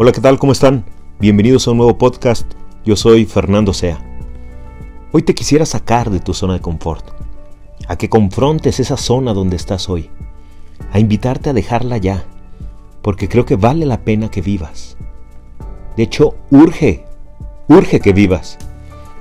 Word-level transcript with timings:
Hola, 0.00 0.12
¿qué 0.12 0.20
tal? 0.20 0.38
¿Cómo 0.38 0.52
están? 0.52 0.84
Bienvenidos 1.18 1.66
a 1.66 1.72
un 1.72 1.78
nuevo 1.78 1.98
podcast. 1.98 2.48
Yo 2.84 2.94
soy 2.94 3.24
Fernando 3.24 3.74
Sea. 3.74 3.98
Hoy 5.10 5.22
te 5.22 5.34
quisiera 5.34 5.66
sacar 5.66 6.08
de 6.08 6.20
tu 6.20 6.34
zona 6.34 6.52
de 6.52 6.60
confort, 6.60 7.04
a 7.88 7.96
que 7.98 8.08
confrontes 8.08 8.78
esa 8.78 8.96
zona 8.96 9.34
donde 9.34 9.56
estás 9.56 9.88
hoy, 9.88 10.08
a 10.92 11.00
invitarte 11.00 11.50
a 11.50 11.52
dejarla 11.52 11.96
ya, 11.96 12.22
porque 13.02 13.28
creo 13.28 13.44
que 13.44 13.56
vale 13.56 13.86
la 13.86 14.02
pena 14.02 14.30
que 14.30 14.40
vivas. 14.40 14.96
De 15.96 16.04
hecho, 16.04 16.36
urge, 16.52 17.04
urge 17.66 17.98
que 17.98 18.12
vivas. 18.12 18.56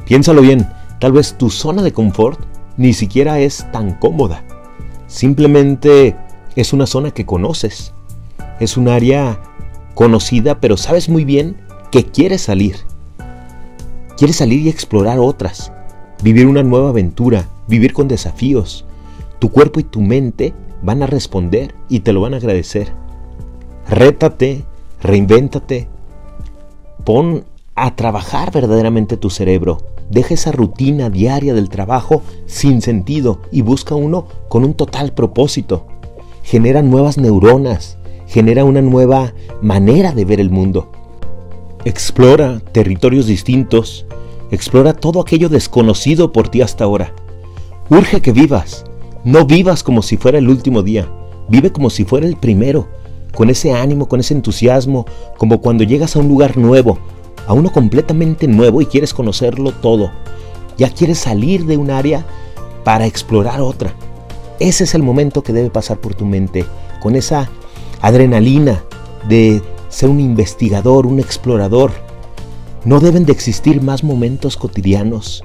Piénsalo 0.05 0.43
bien, 0.43 0.69
tal 0.99 1.11
vez 1.11 1.39
tu 1.39 1.49
zona 1.49 1.81
de 1.81 1.91
confort 1.91 2.39
ni 2.77 2.93
siquiera 2.93 3.39
es 3.39 3.65
tan 3.71 3.93
cómoda. 3.93 4.43
Simplemente 5.07 6.15
es 6.55 6.71
una 6.71 6.85
zona 6.85 7.09
que 7.09 7.25
conoces. 7.25 7.95
Es 8.59 8.77
un 8.77 8.89
área 8.89 9.39
conocida, 9.97 10.61
pero 10.61 10.77
sabes 10.77 11.09
muy 11.09 11.25
bien 11.25 11.57
que 11.91 12.05
quieres 12.05 12.43
salir. 12.43 12.75
Quieres 14.15 14.35
salir 14.35 14.61
y 14.61 14.69
explorar 14.69 15.17
otras, 15.17 15.71
vivir 16.21 16.45
una 16.45 16.61
nueva 16.61 16.89
aventura, 16.89 17.49
vivir 17.67 17.93
con 17.93 18.07
desafíos. 18.07 18.85
Tu 19.39 19.49
cuerpo 19.49 19.79
y 19.79 19.83
tu 19.83 20.01
mente 20.01 20.53
van 20.83 21.01
a 21.01 21.07
responder 21.07 21.73
y 21.89 22.01
te 22.01 22.13
lo 22.13 22.21
van 22.21 22.35
a 22.35 22.37
agradecer. 22.37 22.93
Rétate, 23.89 24.65
reinvéntate, 25.01 25.87
pon 27.03 27.45
a 27.73 27.95
trabajar 27.95 28.51
verdaderamente 28.51 29.17
tu 29.17 29.31
cerebro. 29.31 29.79
Deja 30.11 30.35
esa 30.35 30.51
rutina 30.51 31.09
diaria 31.09 31.55
del 31.55 31.69
trabajo 31.69 32.21
sin 32.45 32.83
sentido 32.83 33.41
y 33.51 33.61
busca 33.63 33.95
uno 33.95 34.27
con 34.47 34.63
un 34.63 34.75
total 34.75 35.13
propósito. 35.13 35.87
Genera 36.43 36.83
nuevas 36.83 37.17
neuronas, 37.17 37.97
genera 38.27 38.65
una 38.65 38.81
nueva 38.81 39.33
manera 39.61 40.11
de 40.11 40.25
ver 40.25 40.39
el 40.39 40.49
mundo. 40.49 40.91
Explora 41.85 42.59
territorios 42.71 43.25
distintos, 43.25 44.05
explora 44.51 44.93
todo 44.93 45.21
aquello 45.21 45.49
desconocido 45.49 46.31
por 46.31 46.49
ti 46.49 46.61
hasta 46.61 46.83
ahora. 46.83 47.13
Urge 47.89 48.21
que 48.21 48.33
vivas, 48.33 48.83
no 49.23 49.45
vivas 49.45 49.83
como 49.83 50.01
si 50.01 50.17
fuera 50.17 50.37
el 50.37 50.49
último 50.49 50.83
día, 50.83 51.09
vive 51.47 51.71
como 51.71 51.89
si 51.89 52.03
fuera 52.03 52.27
el 52.27 52.35
primero, 52.35 52.87
con 53.33 53.49
ese 53.49 53.71
ánimo, 53.71 54.07
con 54.07 54.19
ese 54.19 54.33
entusiasmo, 54.33 55.05
como 55.37 55.61
cuando 55.61 55.83
llegas 55.83 56.15
a 56.15 56.19
un 56.19 56.27
lugar 56.27 56.57
nuevo, 56.57 56.97
a 57.47 57.53
uno 57.53 57.71
completamente 57.71 58.47
nuevo 58.47 58.81
y 58.81 58.85
quieres 58.85 59.13
conocerlo 59.13 59.71
todo. 59.71 60.11
Ya 60.77 60.89
quieres 60.89 61.19
salir 61.19 61.65
de 61.65 61.77
un 61.77 61.89
área 61.89 62.25
para 62.83 63.05
explorar 63.05 63.61
otra. 63.61 63.93
Ese 64.59 64.83
es 64.83 64.95
el 64.95 65.03
momento 65.03 65.43
que 65.43 65.53
debe 65.53 65.69
pasar 65.69 65.99
por 65.99 66.13
tu 66.13 66.25
mente, 66.25 66.65
con 67.01 67.15
esa 67.15 67.49
adrenalina 68.01 68.83
de 69.27 69.61
ser 69.89 70.09
un 70.09 70.19
investigador, 70.19 71.05
un 71.05 71.19
explorador. 71.19 71.91
No 72.85 72.99
deben 72.99 73.25
de 73.25 73.31
existir 73.31 73.81
más 73.81 74.03
momentos 74.03 74.57
cotidianos. 74.57 75.43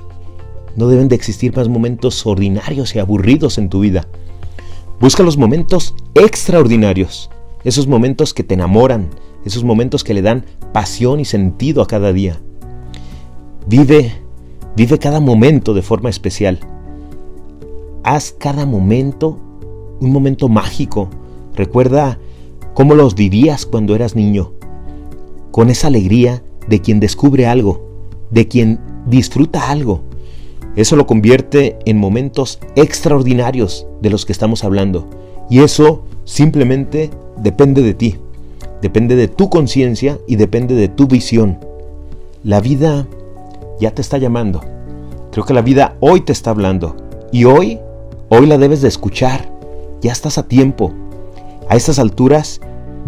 No 0.76 0.88
deben 0.88 1.08
de 1.08 1.16
existir 1.16 1.54
más 1.56 1.68
momentos 1.68 2.24
ordinarios 2.26 2.94
y 2.94 2.98
aburridos 2.98 3.58
en 3.58 3.68
tu 3.68 3.80
vida. 3.80 4.06
Busca 5.00 5.22
los 5.22 5.36
momentos 5.36 5.94
extraordinarios, 6.14 7.28
esos 7.64 7.86
momentos 7.86 8.32
que 8.32 8.44
te 8.44 8.54
enamoran, 8.54 9.10
esos 9.44 9.64
momentos 9.64 10.04
que 10.04 10.14
le 10.14 10.22
dan 10.22 10.44
pasión 10.72 11.20
y 11.20 11.24
sentido 11.24 11.82
a 11.82 11.86
cada 11.86 12.12
día. 12.12 12.40
Vive, 13.66 14.12
vive 14.76 14.98
cada 14.98 15.20
momento 15.20 15.74
de 15.74 15.82
forma 15.82 16.08
especial. 16.08 16.60
Haz 18.04 18.34
cada 18.38 18.64
momento 18.64 19.38
un 20.00 20.12
momento 20.12 20.48
mágico. 20.48 21.08
Recuerda 21.54 22.18
cómo 22.74 22.94
los 22.94 23.14
vivías 23.14 23.66
cuando 23.66 23.94
eras 23.94 24.14
niño, 24.14 24.52
con 25.50 25.70
esa 25.70 25.88
alegría 25.88 26.42
de 26.68 26.80
quien 26.80 27.00
descubre 27.00 27.46
algo, 27.46 27.82
de 28.30 28.48
quien 28.48 28.80
disfruta 29.06 29.70
algo. 29.70 30.02
Eso 30.74 30.96
lo 30.96 31.06
convierte 31.06 31.78
en 31.84 31.98
momentos 31.98 32.58
extraordinarios 32.76 33.86
de 34.00 34.10
los 34.10 34.24
que 34.24 34.32
estamos 34.32 34.64
hablando. 34.64 35.06
Y 35.50 35.60
eso 35.60 36.04
simplemente 36.24 37.10
depende 37.36 37.82
de 37.82 37.94
ti, 37.94 38.16
depende 38.80 39.16
de 39.16 39.28
tu 39.28 39.50
conciencia 39.50 40.18
y 40.26 40.36
depende 40.36 40.74
de 40.74 40.88
tu 40.88 41.06
visión. 41.06 41.58
La 42.42 42.60
vida 42.60 43.06
ya 43.80 43.90
te 43.90 44.00
está 44.00 44.16
llamando. 44.16 44.62
Creo 45.30 45.44
que 45.44 45.54
la 45.54 45.62
vida 45.62 45.96
hoy 46.00 46.22
te 46.22 46.32
está 46.32 46.50
hablando. 46.50 46.96
Y 47.32 47.44
hoy, 47.44 47.78
hoy 48.28 48.46
la 48.46 48.58
debes 48.58 48.82
de 48.82 48.88
escuchar. 48.88 49.50
Ya 50.00 50.12
estás 50.12 50.38
a 50.38 50.48
tiempo. 50.48 50.92
A 51.72 51.76
estas 51.76 51.98
alturas 51.98 52.60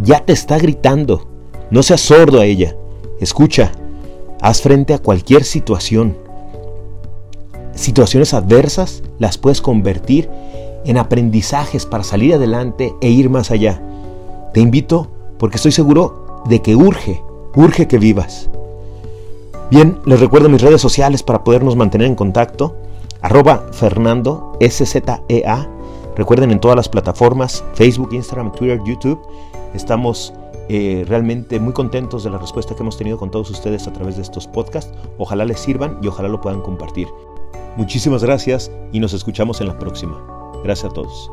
ya 0.03 0.25
te 0.25 0.33
está 0.33 0.57
gritando. 0.57 1.29
No 1.71 1.83
seas 1.83 2.01
sordo 2.01 2.41
a 2.41 2.47
ella. 2.47 2.75
Escucha. 3.21 3.73
Haz 4.41 4.63
frente 4.63 4.95
a 4.95 4.99
cualquier 4.99 5.45
situación. 5.45 6.17
Situaciones 7.75 8.33
adversas 8.33 9.03
las 9.19 9.37
puedes 9.37 9.61
convertir 9.61 10.31
en 10.87 10.97
aprendizajes 10.97 11.85
para 11.85 12.05
salir 12.05 12.33
adelante 12.33 12.95
e 13.03 13.11
ir 13.11 13.29
más 13.29 13.51
allá. 13.51 13.83
Te 14.55 14.61
invito 14.61 15.11
porque 15.39 15.57
estoy 15.57 15.73
seguro 15.73 16.43
de 16.49 16.63
que 16.63 16.75
urge, 16.75 17.23
urge 17.55 17.87
que 17.87 17.99
vivas. 17.99 18.49
Bien, 19.71 19.99
les 20.07 20.21
recuerdo 20.21 20.49
mis 20.49 20.63
redes 20.63 20.81
sociales 20.81 21.23
para 21.23 21.45
podernos 21.45 21.77
mantener 21.77 22.07
en 22.07 22.15
contacto. 22.15 22.79
Arroba 23.21 23.67
Fernando 23.73 24.57
SZEA 24.59 25.69
Recuerden 26.17 26.51
en 26.51 26.61
todas 26.61 26.77
las 26.77 26.89
plataformas, 26.89 27.65
Facebook, 27.75 28.13
Instagram, 28.13 28.53
Twitter, 28.53 28.81
YouTube. 28.85 29.21
Estamos 29.75 30.33
eh, 30.69 31.05
realmente 31.09 31.59
muy 31.61 31.73
contentos 31.73 32.25
de 32.25 32.31
la 32.31 32.39
respuesta 32.39 32.75
que 32.75 32.83
hemos 32.83 32.97
tenido 32.97 33.19
con 33.19 33.31
todos 33.31 33.51
ustedes 33.51 33.87
a 33.87 33.93
través 33.93 34.17
de 34.17 34.23
estos 34.23 34.47
podcasts. 34.47 34.93
Ojalá 35.19 35.45
les 35.45 35.61
sirvan 35.61 35.99
y 36.03 36.07
ojalá 36.07 36.29
lo 36.29 36.41
puedan 36.41 36.61
compartir. 36.63 37.09
Muchísimas 37.77 38.23
gracias 38.23 38.71
y 38.93 39.01
nos 39.01 39.13
escuchamos 39.13 39.61
en 39.61 39.67
la 39.67 39.79
próxima. 39.79 40.17
Gracias 40.63 40.91
a 40.91 40.95
todos. 40.95 41.31